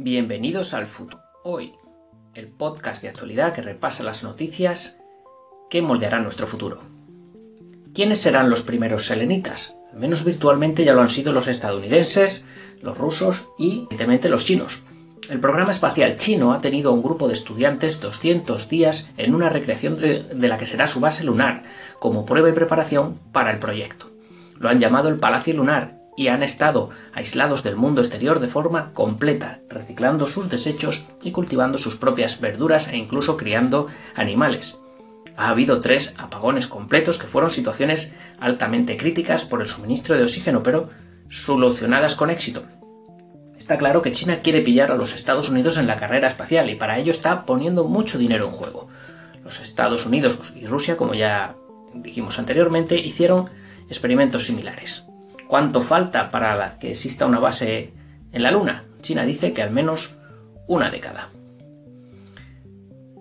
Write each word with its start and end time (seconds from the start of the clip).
Bienvenidos 0.00 0.74
al 0.74 0.86
futuro. 0.86 1.20
Hoy, 1.42 1.72
el 2.36 2.46
podcast 2.46 3.02
de 3.02 3.08
actualidad 3.08 3.52
que 3.52 3.62
repasa 3.62 4.04
las 4.04 4.22
noticias 4.22 5.00
que 5.68 5.82
moldearán 5.82 6.22
nuestro 6.22 6.46
futuro. 6.46 6.80
¿Quiénes 7.92 8.20
serán 8.20 8.48
los 8.48 8.62
primeros 8.62 9.06
selenitas? 9.06 9.74
Al 9.92 9.98
menos 9.98 10.24
virtualmente 10.24 10.84
ya 10.84 10.94
lo 10.94 11.00
han 11.00 11.10
sido 11.10 11.32
los 11.32 11.48
estadounidenses, 11.48 12.46
los 12.80 12.96
rusos 12.96 13.48
y, 13.58 13.86
evidentemente, 13.86 14.28
los 14.28 14.44
chinos. 14.44 14.84
El 15.30 15.40
programa 15.40 15.72
espacial 15.72 16.16
chino 16.16 16.52
ha 16.52 16.60
tenido 16.60 16.92
un 16.92 17.02
grupo 17.02 17.26
de 17.26 17.34
estudiantes 17.34 18.00
200 18.00 18.68
días 18.68 19.10
en 19.16 19.34
una 19.34 19.48
recreación 19.48 19.96
de, 19.96 20.22
de 20.22 20.46
la 20.46 20.58
que 20.58 20.66
será 20.66 20.86
su 20.86 21.00
base 21.00 21.24
lunar, 21.24 21.64
como 21.98 22.24
prueba 22.24 22.48
y 22.48 22.52
preparación 22.52 23.18
para 23.32 23.50
el 23.50 23.58
proyecto. 23.58 24.08
Lo 24.60 24.68
han 24.68 24.78
llamado 24.78 25.08
el 25.08 25.18
Palacio 25.18 25.54
Lunar 25.54 25.98
y 26.18 26.26
han 26.26 26.42
estado 26.42 26.90
aislados 27.14 27.62
del 27.62 27.76
mundo 27.76 28.00
exterior 28.00 28.40
de 28.40 28.48
forma 28.48 28.92
completa, 28.92 29.60
reciclando 29.68 30.26
sus 30.26 30.50
desechos 30.50 31.04
y 31.22 31.30
cultivando 31.30 31.78
sus 31.78 31.94
propias 31.94 32.40
verduras 32.40 32.88
e 32.88 32.96
incluso 32.96 33.36
criando 33.36 33.86
animales. 34.16 34.80
Ha 35.36 35.48
habido 35.48 35.80
tres 35.80 36.16
apagones 36.18 36.66
completos 36.66 37.18
que 37.18 37.28
fueron 37.28 37.52
situaciones 37.52 38.16
altamente 38.40 38.96
críticas 38.96 39.44
por 39.44 39.62
el 39.62 39.68
suministro 39.68 40.16
de 40.16 40.24
oxígeno, 40.24 40.64
pero 40.64 40.90
solucionadas 41.28 42.16
con 42.16 42.30
éxito. 42.30 42.64
Está 43.56 43.78
claro 43.78 44.02
que 44.02 44.12
China 44.12 44.40
quiere 44.40 44.62
pillar 44.62 44.90
a 44.90 44.96
los 44.96 45.14
Estados 45.14 45.48
Unidos 45.50 45.76
en 45.76 45.86
la 45.86 45.98
carrera 45.98 46.26
espacial 46.26 46.68
y 46.68 46.74
para 46.74 46.98
ello 46.98 47.12
está 47.12 47.46
poniendo 47.46 47.84
mucho 47.84 48.18
dinero 48.18 48.46
en 48.46 48.50
juego. 48.50 48.88
Los 49.44 49.60
Estados 49.60 50.04
Unidos 50.04 50.52
y 50.56 50.66
Rusia, 50.66 50.96
como 50.96 51.14
ya 51.14 51.54
dijimos 51.94 52.40
anteriormente, 52.40 52.98
hicieron 52.98 53.48
experimentos 53.88 54.46
similares. 54.46 55.07
¿Cuánto 55.48 55.80
falta 55.80 56.30
para 56.30 56.78
que 56.78 56.90
exista 56.90 57.24
una 57.24 57.38
base 57.38 57.90
en 58.32 58.42
la 58.42 58.50
Luna? 58.50 58.84
China 59.00 59.24
dice 59.24 59.54
que 59.54 59.62
al 59.62 59.70
menos 59.70 60.16
una 60.66 60.90
década. 60.90 61.30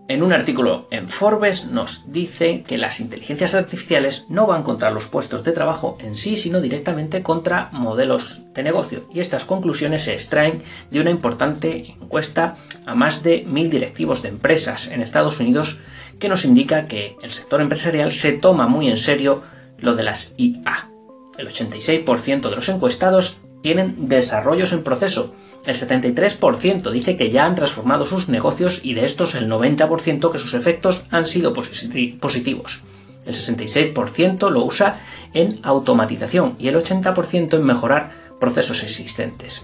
En 0.10 0.22
un 0.24 0.34
artículo 0.34 0.88
en 0.92 1.08
Forbes 1.08 1.68
nos 1.68 2.12
dice 2.12 2.64
que 2.68 2.78
las 2.78 3.00
inteligencias 3.00 3.56
artificiales 3.56 4.26
no 4.28 4.46
van 4.46 4.64
contra 4.64 4.92
los 4.92 5.08
puestos 5.08 5.46
de 5.46 5.54
trabajo 5.54 5.98
en 6.02 6.18
sí, 6.18 6.36
sino 6.36 6.60
directamente 6.60 7.24
contra 7.24 7.70
modelos 7.72 8.44
de 8.54 8.64
negocio. 8.64 9.06
Y 9.14 9.22
estas 9.22 9.46
conclusiones 9.46 10.04
se 10.04 10.14
extraen 10.14 10.62
de 10.92 11.00
una 11.00 11.12
importante 11.12 11.96
encuesta 12.02 12.58
a 12.86 12.94
más 12.94 13.24
de 13.24 13.46
mil 13.48 13.70
directivos 13.70 14.22
de 14.22 14.30
empresas 14.30 14.88
en 14.92 15.02
Estados 15.02 15.40
Unidos 15.40 15.80
que 16.20 16.28
nos 16.28 16.44
indica 16.44 16.88
que 16.88 17.16
el 17.24 17.32
sector 17.32 17.62
empresarial 17.62 18.12
se 18.12 18.34
toma 18.34 18.68
muy 18.68 18.90
en 18.90 18.98
serio 18.98 19.44
lo 19.80 19.96
de 19.96 20.04
las 20.04 20.34
IA 20.38 20.90
el 21.38 21.48
86% 21.48 22.50
de 22.50 22.56
los 22.56 22.70
encuestados 22.70 23.40
tienen 23.62 24.10
desarrollos 24.10 24.72
en 24.74 24.84
proceso. 24.84 25.34
El 25.66 25.76
73% 25.76 26.92
dice 26.92 27.18
que 27.18 27.30
ya 27.30 27.46
han 27.46 27.56
transformado 27.56 28.06
sus 28.06 28.30
negocios 28.30 28.82
y 28.84 28.94
de 28.94 29.06
estos 29.06 29.36
el 29.36 29.50
90% 29.50 30.32
que 30.32 30.40
sus 30.40 30.54
efectos 30.54 31.04
han 31.12 31.26
sido 31.26 31.54
positivos. 31.54 32.82
El 33.26 33.34
66% 33.34 34.50
lo 34.50 34.64
usa 34.64 35.02
en 35.34 35.60
automatización 35.64 36.56
y 36.58 36.70
el 36.70 36.76
80% 36.76 37.56
en 37.56 37.66
mejorar 37.66 38.12
procesos 38.40 38.84
existentes. 38.84 39.64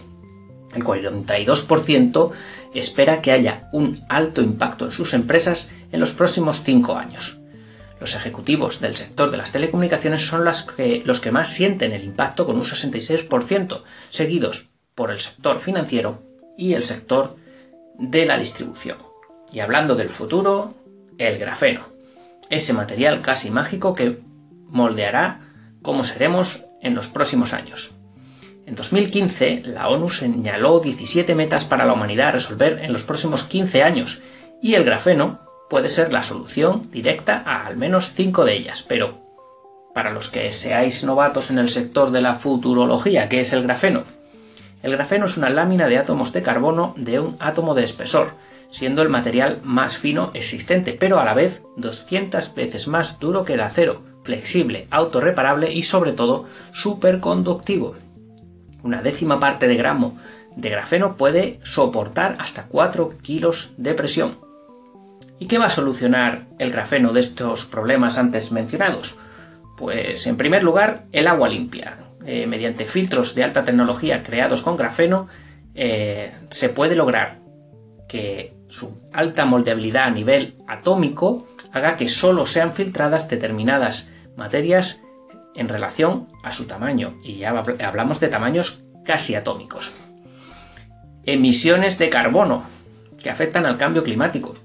El 0.76 0.84
42% 0.84 2.32
espera 2.74 3.22
que 3.22 3.32
haya 3.32 3.70
un 3.72 4.02
alto 4.10 4.42
impacto 4.42 4.86
en 4.86 4.92
sus 4.92 5.14
empresas 5.14 5.72
en 5.92 6.00
los 6.00 6.12
próximos 6.12 6.64
5 6.64 6.96
años. 6.96 7.40
Los 8.04 8.16
ejecutivos 8.16 8.82
del 8.82 8.98
sector 8.98 9.32
de 9.32 9.38
las 9.38 9.54
telecomunicaciones 9.54 10.28
son 10.28 10.46
que, 10.76 11.02
los 11.06 11.22
que 11.22 11.32
más 11.32 11.48
sienten 11.48 11.94
el 11.94 12.04
impacto 12.04 12.45
con 12.45 12.58
un 12.58 12.66
66%, 12.66 13.82
seguidos 14.10 14.68
por 14.94 15.10
el 15.10 15.22
sector 15.22 15.62
financiero 15.62 16.22
y 16.58 16.73
el 16.73 16.84
sector 16.84 17.38
de 17.98 18.26
la 18.26 18.38
distribución. 18.38 18.98
Y 19.54 19.62
hablando 19.62 19.95
del 19.95 20.10
futuro, 20.10 20.73
el 21.18 21.38
grafeno, 21.38 21.86
ese 22.50 22.73
material 22.73 23.22
casi 23.22 23.52
mágico 23.52 23.95
que 23.95 24.20
moldeará 24.67 25.39
cómo 25.82 26.04
seremos 26.04 26.66
en 26.82 26.95
los 26.95 27.08
próximos 27.08 27.54
años. 27.54 27.94
En 28.66 28.76
2015, 28.76 29.61
la 29.67 29.88
ONU 29.88 30.10
señaló 30.10 30.82
17 30.82 31.36
metas 31.36 31.64
para 31.64 31.86
la 31.86 31.94
humanidad 31.94 32.27
a 32.27 32.32
resolver 32.32 32.80
en 32.83 32.92
los 32.92 33.04
próximos 33.04 33.45
15 33.45 33.82
años, 33.82 34.23
y 34.61 34.73
el 34.73 34.83
grafeno 34.83 35.42
puede 35.73 35.89
ser 35.89 36.14
la 36.14 36.22
solución 36.22 36.92
directa 36.92 37.42
a 37.48 37.66
al 37.66 37.78
menos 37.78 38.14
cinco 38.14 38.45
de 38.45 38.54
ellas, 38.54 38.86
pero 38.88 39.17
para 39.95 40.11
los 40.11 40.30
que 40.30 40.54
seáis 40.54 41.04
novatos 41.04 41.50
en 41.50 41.58
el 41.58 41.67
sector 41.67 42.11
de 42.11 42.22
la 42.22 42.36
futurología, 42.36 43.28
¿qué 43.28 43.39
es 43.39 43.54
el 43.54 43.64
grafeno? 43.64 44.04
El 44.83 44.92
grafeno 44.92 45.26
es 45.26 45.36
una 45.36 45.50
lámina 45.50 45.88
de 45.88 45.98
átomos 45.98 46.32
de 46.32 46.44
carbono 46.44 46.94
de 46.95 47.20
un 47.20 47.38
átomo 47.39 47.73
de 47.73 47.83
espesor, 47.83 48.33
siendo 48.70 49.02
el 49.02 49.10
material 49.10 49.62
más 49.64 49.98
fino 49.98 50.30
existente, 50.36 50.94
pero 50.94 51.20
a 51.20 51.26
la 51.26 51.33
vez 51.33 51.64
200 51.78 52.54
veces 52.54 52.88
más 52.88 53.17
duro 53.17 53.44
que 53.44 53.56
el 53.56 53.62
acero, 53.62 54.04
flexible, 54.22 54.86
autorreparable 54.92 55.73
y 55.73 55.82
sobre 55.82 56.12
todo 56.12 56.45
superconductivo. 56.72 57.95
Una 58.83 59.02
décima 59.02 59.39
parte 59.39 59.67
de 59.67 59.76
gramo 59.76 60.16
de 60.56 60.70
grafeno 60.70 61.17
puede 61.17 61.60
soportar 61.64 62.36
hasta 62.38 62.67
4 62.67 63.16
kilos 63.23 63.73
de 63.78 63.95
presión. 63.95 64.52
¿Y 65.43 65.45
qué 65.45 65.58
va 65.58 65.65
a 65.65 65.70
solucionar 65.70 66.43
el 66.58 66.71
grafeno 66.71 67.11
de 67.11 67.20
estos 67.20 67.65
problemas 67.65 68.17
antes 68.17 68.54
mencionados? 68.54 69.17
Pues 69.77 70.26
en 70.26 70.37
primer 70.37 70.64
lugar, 70.64 71.04
el 71.11 71.27
agua 71.27 71.49
limpia. 71.49 71.98
Eh, 72.26 72.48
mediante 72.48 72.86
filtros 72.86 73.36
de 73.36 73.43
alta 73.43 73.65
tecnología 73.65 74.23
creados 74.23 74.61
con 74.61 74.77
grafeno, 74.77 75.27
eh, 75.76 76.32
se 76.49 76.70
puede 76.70 76.95
lograr 76.95 77.39
que 78.08 78.53
su 78.70 79.03
alta 79.11 79.43
moldeabilidad 79.43 80.05
a 80.05 80.11
nivel 80.11 80.53
atómico 80.65 81.45
haga 81.73 81.98
que 81.98 82.08
solo 82.08 82.48
sean 82.48 82.71
filtradas 82.71 83.27
determinadas 83.27 84.08
materias 84.37 85.02
en 85.55 85.67
relación 85.67 86.30
a 86.42 86.53
su 86.53 86.67
tamaño. 86.67 87.15
Y 87.21 87.39
ya 87.39 87.49
hablamos 87.86 88.21
de 88.21 88.30
tamaños 88.30 88.83
casi 89.03 89.36
atómicos. 89.36 89.92
Emisiones 91.26 91.98
de 91.99 92.09
carbono 92.09 92.64
que 93.21 93.30
afectan 93.30 93.65
al 93.65 93.77
cambio 93.77 94.05
climático 94.05 94.55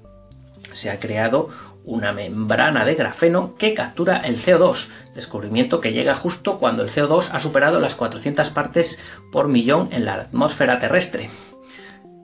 se 0.73 0.89
ha 0.89 0.99
creado 0.99 1.49
una 1.85 2.13
membrana 2.13 2.85
de 2.85 2.95
grafeno 2.95 3.55
que 3.57 3.73
captura 3.73 4.17
el 4.17 4.37
CO2, 4.37 4.87
descubrimiento 5.15 5.81
que 5.81 5.91
llega 5.91 6.13
justo 6.13 6.59
cuando 6.59 6.83
el 6.83 6.89
CO2 6.89 7.29
ha 7.31 7.39
superado 7.39 7.79
las 7.79 7.95
400 7.95 8.49
partes 8.49 8.99
por 9.31 9.47
millón 9.47 9.89
en 9.91 10.05
la 10.05 10.15
atmósfera 10.15 10.77
terrestre. 10.79 11.29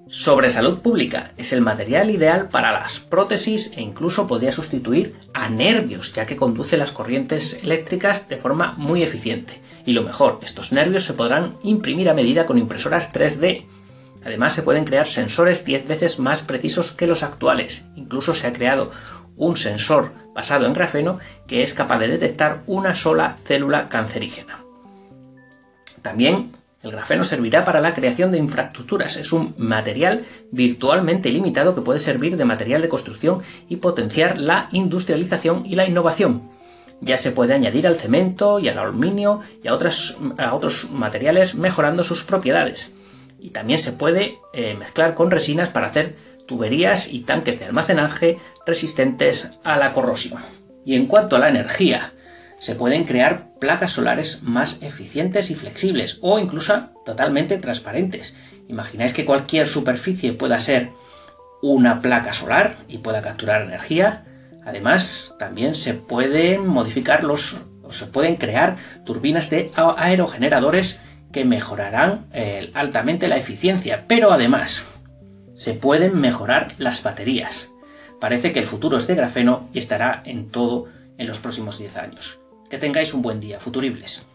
Sobre 0.08 0.52
salud 0.52 0.80
pública, 0.80 1.32
es 1.36 1.52
el 1.52 1.62
material 1.62 2.12
ideal 2.12 2.48
para 2.50 2.72
las 2.72 3.00
prótesis 3.00 3.72
e 3.76 3.82
incluso 3.82 4.28
podría 4.28 4.52
sustituir 4.52 5.16
a 5.34 5.50
nervios, 5.50 6.14
ya 6.14 6.28
que 6.28 6.36
conduce 6.36 6.78
las 6.78 6.92
corrientes 6.92 7.62
eléctricas 7.64 8.30
de 8.30 8.38
forma 8.38 8.76
muy 8.78 9.02
eficiente. 9.02 9.60
Y 9.84 9.94
lo 9.94 10.04
mejor, 10.04 10.40
estos 10.44 10.72
nervios 10.72 11.06
se 11.06 11.16
podrán 11.16 11.56
imprimir 11.64 12.08
a 12.08 12.14
medida 12.14 12.46
con 12.46 12.60
impresoras 12.60 13.14
3D, 13.14 13.66
Además 14.26 14.54
se 14.54 14.64
pueden 14.64 14.86
crear 14.86 15.06
sensores 15.06 15.66
10 15.66 15.88
veces 15.88 16.20
más 16.20 16.42
precisos 16.42 16.92
que 16.92 17.06
los 17.06 17.22
actuales. 17.22 17.90
Incluso 17.96 18.34
se 18.34 18.48
ha 18.48 18.54
creado 18.54 18.92
un 19.38 19.56
sensor 19.56 20.12
basado 20.34 20.66
en 20.66 20.74
grafeno 20.74 21.20
que 21.48 21.62
es 21.62 21.76
capaz 21.76 22.00
de 22.00 22.08
detectar 22.08 22.62
una 22.66 22.96
sola 22.96 23.38
célula 23.46 23.88
cancerígena. 23.88 24.60
También 26.02 26.52
el 26.82 26.92
grafeno 26.92 27.24
servirá 27.24 27.66
para 27.66 27.82
la 27.82 27.94
creación 27.94 28.32
de 28.32 28.40
infraestructuras. 28.40 29.16
Es 29.18 29.32
un 29.32 29.54
material 29.60 30.26
virtualmente 30.52 31.30
ilimitado 31.30 31.76
que 31.76 31.82
puede 31.82 32.00
servir 32.00 32.36
de 32.36 32.46
material 32.46 32.82
de 32.82 32.90
construcción 32.90 33.44
y 33.70 33.78
potenciar 33.78 34.40
la 34.40 34.70
industrialización 34.72 35.68
y 35.68 35.76
la 35.76 35.86
innovación. 35.86 36.42
Ya 37.00 37.18
se 37.18 37.32
puede 37.32 37.54
añadir 37.54 37.86
al 37.86 37.98
cemento 37.98 38.58
y 38.58 38.70
al 38.70 38.80
aluminio 38.80 39.42
y 39.64 39.68
a, 39.68 39.72
a 39.72 40.54
otros 40.56 40.90
materiales 40.92 41.56
mejorando 41.56 42.04
sus 42.04 42.24
propiedades 42.24 42.96
y 43.46 43.52
también 43.52 43.78
se 43.78 43.92
puede 43.92 44.40
eh, 44.54 44.76
mezclar 44.80 45.14
con 45.14 45.30
resinas 45.30 45.70
para 45.70 45.86
hacer 45.86 46.16
tuberías 46.48 47.14
y 47.14 47.20
tanques 47.20 47.60
de 47.60 47.66
almacenaje 47.66 48.40
resistentes 48.66 49.60
a 49.64 49.78
la 49.78 49.94
corrosión. 49.94 50.42
Y 50.84 50.96
en 50.96 51.06
cuanto 51.06 51.36
a 51.36 51.40
la 51.40 51.50
energía, 51.50 52.12
se 52.58 52.74
pueden 52.74 53.04
crear 53.04 53.46
placas 53.60 53.92
solares 53.92 54.42
más 54.42 54.82
eficientes 54.82 55.52
y 55.52 55.56
flexibles 55.56 56.18
o 56.22 56.40
incluso 56.40 56.90
totalmente 57.06 57.60
transparentes. 57.60 58.36
Imagináis 58.68 59.14
que 59.14 59.26
cualquier 59.26 59.68
superficie 59.68 60.34
pueda 60.34 60.58
ser 60.58 60.90
una 61.62 62.02
placa 62.02 62.34
solar 62.34 62.76
y 62.88 62.98
pueda 62.98 63.22
capturar 63.22 63.62
energía. 63.62 64.26
Además, 64.66 65.36
también 65.38 65.76
se 65.76 65.94
pueden 65.94 66.66
modificar 66.66 67.24
los 67.24 67.58
o 67.84 67.94
se 67.94 68.08
pueden 68.08 68.38
crear 68.38 68.78
turbinas 69.06 69.52
de 69.52 69.72
aerogeneradores 69.76 71.00
que 71.36 71.44
mejorarán 71.44 72.28
eh, 72.32 72.72
altamente 72.76 73.28
la 73.28 73.36
eficiencia, 73.36 74.06
pero 74.08 74.32
además 74.32 74.88
se 75.54 75.74
pueden 75.74 76.18
mejorar 76.22 76.72
las 76.78 77.04
baterías. 77.04 77.72
Parece 78.22 78.54
que 78.54 78.60
el 78.60 78.68
futuro 78.68 78.96
es 78.96 79.06
de 79.06 79.16
grafeno 79.16 79.70
y 79.74 79.80
estará 79.80 80.22
en 80.24 80.50
todo 80.50 80.88
en 81.18 81.28
los 81.28 81.40
próximos 81.40 81.78
10 81.78 81.98
años. 81.98 82.40
Que 82.70 82.78
tengáis 82.78 83.14
un 83.14 83.22
buen 83.22 83.42
día, 83.42 83.60
futuribles. 83.60 84.26